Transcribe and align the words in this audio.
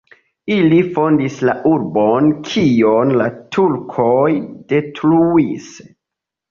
Ili 0.53 0.77
fondis 0.95 1.35
la 1.49 1.55
urbon, 1.73 2.31
kion 2.49 3.15
la 3.21 3.31
turkoj 3.59 4.25
detruis. 4.75 5.75